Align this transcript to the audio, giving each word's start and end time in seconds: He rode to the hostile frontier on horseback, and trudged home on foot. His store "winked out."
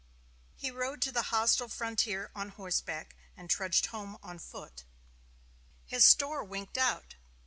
He 0.55 0.71
rode 0.71 0.99
to 1.03 1.11
the 1.11 1.21
hostile 1.29 1.67
frontier 1.67 2.31
on 2.33 2.49
horseback, 2.49 3.15
and 3.37 3.47
trudged 3.51 3.85
home 3.85 4.17
on 4.23 4.39
foot. 4.39 4.83
His 5.85 6.03
store 6.05 6.43
"winked 6.43 6.79
out." 6.79 7.13